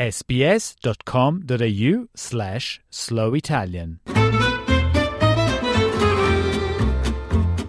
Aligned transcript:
sbs.com.au 0.00 1.94
slash 2.14 2.80
slow 2.90 3.34
Italian. 3.34 4.00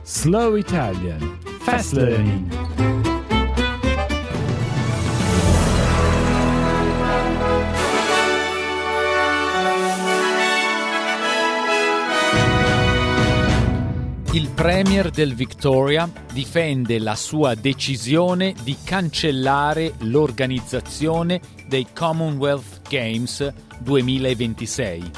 Slow 0.04 0.56
Italian 0.56 1.38
Fast 1.66 1.94
Learning 1.94 2.50
Il 14.34 14.50
Premier 14.52 15.10
del 15.10 15.36
Victoria 15.36 16.10
difende 16.32 17.00
la 17.00 17.16
sua 17.16 17.54
decisione 17.54 18.56
di 18.64 18.78
cancellare 18.82 19.96
l'organizzazione 20.04 21.42
dei 21.68 21.88
Commonwealth 21.94 22.88
Games 22.88 23.54
2026. 23.80 25.12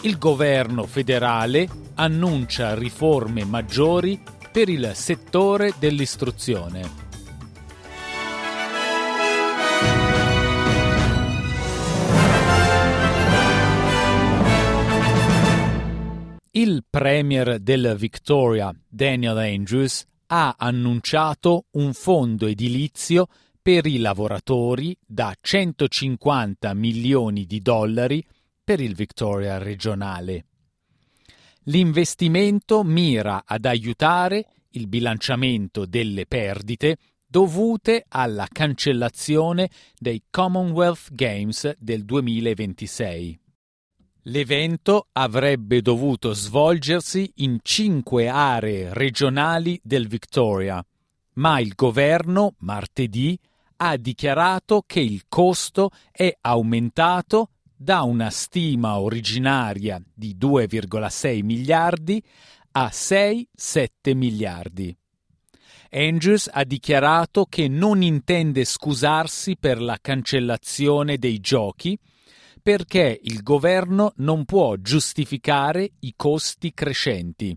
Il 0.00 0.16
governo 0.16 0.86
federale 0.86 1.68
annuncia 1.96 2.74
riforme 2.74 3.44
maggiori 3.44 4.18
per 4.50 4.70
il 4.70 4.92
settore 4.94 5.74
dell'istruzione. 5.78 6.99
Il 16.60 16.84
premier 16.90 17.58
del 17.58 17.94
Victoria, 17.96 18.70
Daniel 18.86 19.38
Andrews, 19.38 20.04
ha 20.26 20.56
annunciato 20.58 21.68
un 21.70 21.94
fondo 21.94 22.46
edilizio 22.46 23.28
per 23.62 23.86
i 23.86 23.96
lavoratori 23.96 24.94
da 25.02 25.34
150 25.40 26.74
milioni 26.74 27.46
di 27.46 27.60
dollari 27.60 28.22
per 28.62 28.78
il 28.78 28.94
Victoria 28.94 29.56
regionale. 29.56 30.44
L'investimento 31.62 32.82
mira 32.84 33.44
ad 33.46 33.64
aiutare 33.64 34.46
il 34.72 34.86
bilanciamento 34.86 35.86
delle 35.86 36.26
perdite 36.26 36.98
dovute 37.26 38.04
alla 38.06 38.46
cancellazione 38.46 39.70
dei 39.98 40.24
Commonwealth 40.28 41.08
Games 41.14 41.74
del 41.78 42.04
2026. 42.04 43.40
L'evento 44.24 45.08
avrebbe 45.12 45.80
dovuto 45.80 46.34
svolgersi 46.34 47.32
in 47.36 47.58
cinque 47.62 48.28
aree 48.28 48.92
regionali 48.92 49.80
del 49.82 50.08
Victoria, 50.08 50.84
ma 51.34 51.58
il 51.58 51.72
governo 51.74 52.54
martedì 52.58 53.38
ha 53.76 53.96
dichiarato 53.96 54.82
che 54.86 55.00
il 55.00 55.24
costo 55.26 55.90
è 56.12 56.36
aumentato 56.42 57.52
da 57.74 58.02
una 58.02 58.28
stima 58.28 59.00
originaria 59.00 60.02
di 60.12 60.36
2,6 60.38 61.42
miliardi 61.42 62.22
a 62.72 62.88
6-7 62.88 64.14
miliardi. 64.14 64.94
Andrews 65.92 66.50
ha 66.52 66.62
dichiarato 66.64 67.46
che 67.46 67.68
non 67.68 68.02
intende 68.02 68.64
scusarsi 68.64 69.56
per 69.56 69.80
la 69.80 69.96
cancellazione 69.98 71.16
dei 71.16 71.40
giochi 71.40 71.98
perché 72.62 73.18
il 73.22 73.42
governo 73.42 74.12
non 74.16 74.44
può 74.44 74.76
giustificare 74.76 75.90
i 76.00 76.14
costi 76.16 76.72
crescenti. 76.72 77.56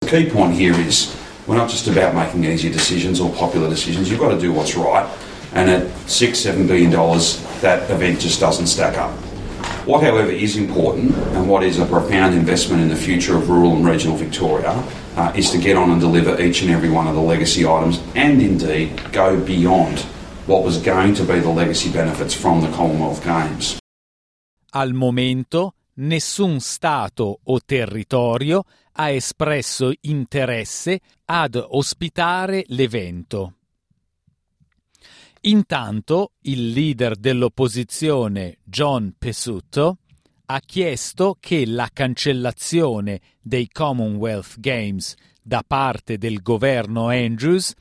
The 0.00 0.08
key 0.08 0.26
point 0.30 0.58
here 0.58 0.78
is 0.80 1.14
we're 1.46 1.58
not 1.58 1.68
just 1.68 1.88
about 1.88 2.14
making 2.14 2.44
easy 2.44 2.70
decisions 2.70 3.20
or 3.20 3.30
popular 3.30 3.68
decisions. 3.68 4.08
You've 4.08 4.20
got 4.20 4.30
to 4.30 4.38
do 4.38 4.52
what's 4.52 4.76
right. 4.76 5.06
And 5.52 5.70
at 5.70 5.86
six, 6.06 6.38
seven 6.38 6.66
billion 6.66 6.90
dollars, 6.90 7.40
that 7.60 7.90
event 7.90 8.20
just 8.20 8.40
doesn't 8.40 8.66
stack 8.66 8.98
up. 8.98 9.10
What, 9.86 10.02
however, 10.02 10.30
is 10.30 10.56
important 10.56 11.14
and 11.34 11.48
what 11.48 11.62
is 11.62 11.78
a 11.78 11.86
profound 11.86 12.34
investment 12.34 12.82
in 12.82 12.88
the 12.88 12.96
future 12.96 13.36
of 13.36 13.48
rural 13.48 13.76
and 13.76 13.86
regional 13.86 14.16
Victoria 14.16 14.82
uh, 15.16 15.32
is 15.36 15.50
to 15.50 15.58
get 15.58 15.76
on 15.76 15.90
and 15.90 16.00
deliver 16.00 16.40
each 16.40 16.62
and 16.62 16.70
every 16.72 16.90
one 16.90 17.06
of 17.06 17.14
the 17.14 17.20
legacy 17.20 17.64
items 17.64 18.00
and 18.16 18.42
indeed 18.42 19.00
go 19.12 19.38
beyond 19.40 20.00
what 20.46 20.64
was 20.64 20.78
going 20.78 21.14
to 21.14 21.24
be 21.24 21.38
the 21.38 21.48
legacy 21.48 21.90
benefits 21.90 22.34
from 22.34 22.60
the 22.60 22.68
Commonwealth 22.72 23.22
Games. 23.22 23.78
Al 24.76 24.92
momento 24.92 25.72
nessun 25.94 26.60
Stato 26.60 27.40
o 27.44 27.60
territorio 27.64 28.64
ha 28.92 29.08
espresso 29.08 29.90
interesse 30.02 31.00
ad 31.24 31.54
ospitare 31.54 32.62
l'evento. 32.66 33.54
Intanto 35.42 36.32
il 36.42 36.72
leader 36.72 37.16
dell'opposizione 37.16 38.58
John 38.64 39.14
Pesutto 39.16 39.96
ha 40.44 40.60
chiesto 40.60 41.38
che 41.40 41.64
la 41.64 41.88
cancellazione 41.90 43.20
dei 43.40 43.70
Commonwealth 43.72 44.60
Games 44.60 45.14
da 45.42 45.64
parte 45.66 46.18
del 46.18 46.42
governo 46.42 47.08
Andrews 47.08 47.72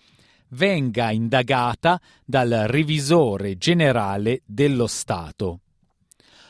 venga 0.52 1.12
indagata 1.12 2.00
dal 2.24 2.52
revisore 2.68 3.58
generale 3.58 4.44
dello 4.46 4.88
Stato. 4.88 5.60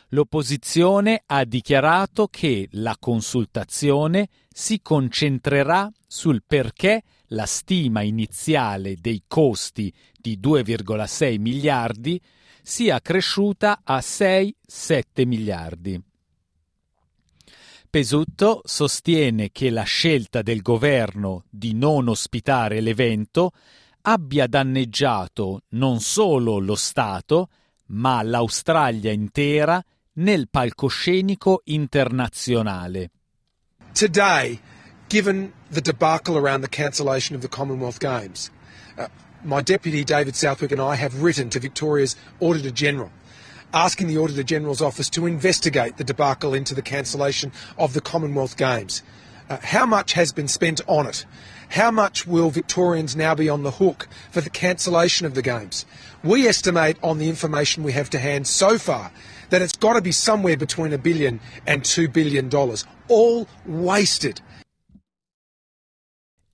L'opposizione 0.09 1.23
ha 1.25 1.43
dichiarato 1.45 2.27
che 2.27 2.67
la 2.73 2.95
consultazione 2.99 4.29
si 4.51 4.81
concentrerà 4.81 5.91
sul 6.07 6.43
perché 6.45 7.03
la 7.29 7.45
stima 7.45 8.01
iniziale 8.01 8.95
dei 8.99 9.23
costi 9.27 9.91
di 10.17 10.39
2,6 10.41 11.39
miliardi 11.39 12.21
sia 12.61 12.99
cresciuta 13.01 13.81
a 13.83 13.97
6-7 13.97 15.25
miliardi. 15.25 16.01
Pesutto 17.89 18.61
sostiene 18.65 19.51
che 19.51 19.69
la 19.69 19.83
scelta 19.83 20.41
del 20.41 20.61
governo 20.61 21.45
di 21.49 21.73
non 21.73 22.07
ospitare 22.09 22.81
l'evento 22.81 23.51
abbia 24.01 24.47
danneggiato 24.47 25.61
non 25.69 25.99
solo 25.99 26.59
lo 26.59 26.75
Stato, 26.75 27.49
ma 27.87 28.21
l'Australia 28.21 29.11
intera 29.11 29.83
nel 30.15 30.47
palcoscenico 30.47 31.61
internazionale. 31.65 33.09
Today, 33.93 34.59
given 35.09 35.53
the 35.69 35.81
debacle 35.81 36.37
around 36.37 36.61
the 36.61 36.67
cancellation 36.67 37.35
of 37.35 37.41
the 37.41 37.47
Commonwealth 37.47 37.99
Games, 37.99 38.51
uh, 38.97 39.07
my 39.43 39.61
deputy 39.61 40.03
David 40.03 40.35
Southwick 40.35 40.71
and 40.71 40.81
I 40.81 40.95
have 40.95 41.21
written 41.21 41.49
to 41.51 41.59
Victoria's 41.59 42.15
Auditor 42.39 42.71
General 42.71 43.11
asking 43.73 44.07
the 44.07 44.17
Auditor 44.17 44.43
General's 44.43 44.81
office 44.81 45.09
to 45.09 45.25
investigate 45.25 45.97
the 45.97 46.03
debacle 46.03 46.53
into 46.53 46.73
the 46.73 46.81
cancellation 46.81 47.51
of 47.77 47.93
the 47.93 48.01
Commonwealth 48.01 48.55
Games. 48.55 49.03
Uh, 49.49 49.57
how 49.61 49.85
much 49.85 50.13
has 50.13 50.31
been 50.31 50.47
spent 50.47 50.81
on 50.87 51.05
it? 51.05 51.25
How 51.69 51.91
much 51.91 52.25
will 52.25 52.49
Victorians 52.49 53.15
now 53.15 53.35
be 53.35 53.49
on 53.49 53.63
the 53.63 53.71
hook 53.71 54.07
for 54.31 54.41
the 54.41 54.49
cancellation 54.49 55.25
of 55.25 55.33
the 55.33 55.41
Games? 55.41 55.85
We 56.23 56.47
estimate 56.47 56.97
on 57.03 57.17
the 57.17 57.29
information 57.29 57.83
we 57.83 57.91
have 57.93 58.09
to 58.11 58.19
hand 58.19 58.47
so 58.47 58.77
far 58.77 59.11
that 59.49 59.61
it's 59.61 59.77
got 59.77 59.93
to 59.93 60.01
be 60.01 60.11
somewhere 60.11 60.57
between 60.57 60.93
a 60.93 60.97
billion 60.97 61.39
and 61.67 61.83
two 61.83 62.07
billion 62.09 62.49
dollars, 62.49 62.85
all 63.07 63.47
wasted. 63.65 64.41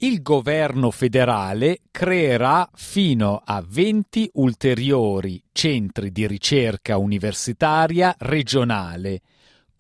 Il 0.04 0.24
governo 0.24 0.90
federale 0.90 1.82
creerà 1.92 2.68
fino 2.74 3.44
a 3.46 3.62
20 3.62 4.32
ulteriori 4.34 5.44
centri 5.52 6.12
di 6.12 6.26
ricerca 6.26 6.98
universitaria 6.98 8.16
regionale 8.18 9.22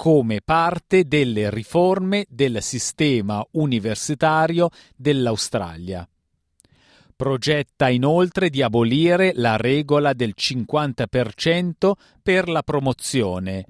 come 0.02 0.42
parte 0.44 1.06
delle 1.06 1.52
riforme 1.52 2.26
del 2.28 2.64
sistema 2.64 3.46
universitario 3.52 4.70
dell'Australia. 4.96 6.10
Progetta 7.16 7.88
inoltre 7.88 8.50
di 8.50 8.64
abolire 8.64 9.32
la 9.36 9.58
regola 9.58 10.14
del 10.14 10.34
50% 10.36 11.92
per 12.24 12.50
la 12.50 12.64
promozione, 12.64 13.64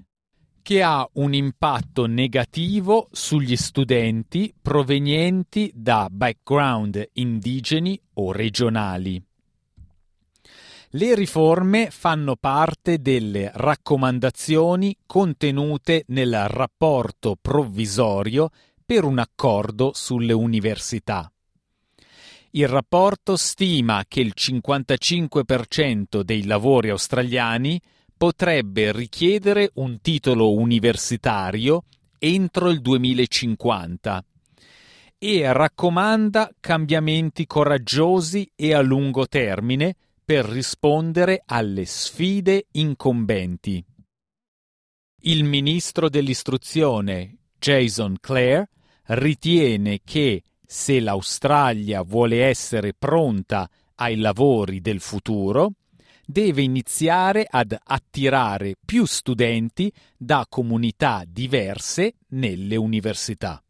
che 0.62 0.82
ha 0.82 1.06
un 1.16 1.34
impatto 1.34 2.06
negativo 2.06 3.08
sugli 3.12 3.54
studenti 3.54 4.54
provenienti 4.58 5.70
da 5.74 6.08
background 6.10 7.10
indigeni 7.12 8.00
o 8.14 8.32
regionali. 8.32 9.22
Le 10.94 11.14
riforme 11.14 11.88
fanno 11.90 12.36
parte 12.36 12.98
delle 13.00 13.50
raccomandazioni 13.54 14.94
contenute 15.06 16.04
nel 16.08 16.46
rapporto 16.48 17.34
provvisorio 17.40 18.50
per 18.84 19.04
un 19.04 19.18
accordo 19.18 19.92
sulle 19.94 20.34
università. 20.34 21.32
Il 22.50 22.68
rapporto 22.68 23.38
stima 23.38 24.04
che 24.06 24.20
il 24.20 24.34
55% 24.36 26.20
dei 26.20 26.44
lavori 26.44 26.90
australiani 26.90 27.80
potrebbe 28.14 28.92
richiedere 28.92 29.70
un 29.76 29.98
titolo 30.02 30.52
universitario 30.52 31.84
entro 32.18 32.68
il 32.68 32.82
2050 32.82 34.24
e 35.16 35.52
raccomanda 35.54 36.50
cambiamenti 36.60 37.46
coraggiosi 37.46 38.52
e 38.54 38.74
a 38.74 38.82
lungo 38.82 39.26
termine 39.26 39.96
per 40.24 40.44
rispondere 40.44 41.42
alle 41.44 41.84
sfide 41.84 42.66
incombenti. 42.72 43.84
Il 45.24 45.44
ministro 45.44 46.08
dell'istruzione 46.08 47.36
Jason 47.58 48.16
Clare 48.20 48.70
ritiene 49.06 50.00
che 50.04 50.42
se 50.64 51.00
l'Australia 51.00 52.02
vuole 52.02 52.44
essere 52.44 52.94
pronta 52.98 53.68
ai 53.96 54.16
lavori 54.16 54.80
del 54.80 55.00
futuro, 55.00 55.74
deve 56.24 56.62
iniziare 56.62 57.46
ad 57.48 57.76
attirare 57.82 58.74
più 58.84 59.04
studenti 59.04 59.92
da 60.16 60.46
comunità 60.48 61.24
diverse 61.26 62.14
nelle 62.28 62.76
università. 62.76 63.62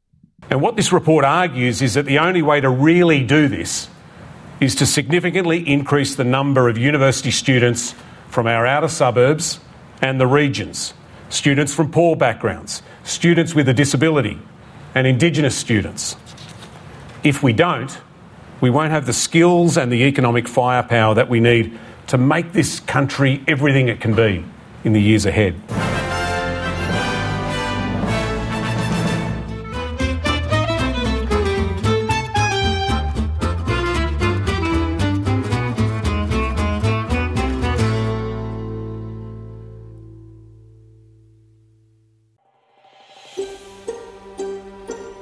And 0.49 0.61
what 0.61 0.75
this 0.75 0.91
report 0.91 1.25
argues 1.25 1.81
is 1.81 1.95
that 1.95 2.05
the 2.05 2.19
only 2.19 2.41
way 2.41 2.61
to 2.61 2.69
really 2.69 3.25
do 3.25 3.49
this 3.49 3.89
is 4.63 4.77
to 4.77 4.87
significantly 4.87 5.69
increase 5.69 6.15
the 6.15 6.23
number 6.23 6.69
of 6.69 6.79
university 6.79 7.33
students 7.33 7.97
from 8.29 8.47
our 8.47 8.65
outer 8.65 8.87
suburbs 8.87 9.59
and 10.01 10.21
the 10.21 10.27
regions, 10.27 10.95
students 11.29 11.75
from 11.75 11.91
poor 11.91 12.15
backgrounds, 12.15 12.81
students 13.03 13.57
with 13.57 13.69
a 13.69 13.75
disability, 13.75 14.39
and 14.95 15.05
Indigenous 15.05 15.57
students. 15.57 16.17
If 17.25 17.43
we 17.43 17.53
don't, 17.53 17.99
we 18.61 18.71
won't 18.71 18.93
have 18.93 19.05
the 19.05 19.13
skills 19.13 19.77
and 19.77 19.91
the 19.91 20.05
economic 20.05 20.47
firepower 20.47 21.15
that 21.17 21.29
we 21.29 21.41
need 21.41 21.77
to 22.07 22.17
make 22.17 22.53
this 22.53 22.79
country 22.79 23.43
everything 23.49 23.89
it 23.89 24.01
can 24.01 24.15
be 24.15 24.45
in 24.85 24.93
the 24.93 25.03
years 25.03 25.27
ahead. 25.27 25.92